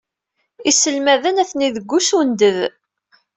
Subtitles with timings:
[0.69, 2.57] Iselmaden atni deg usunded.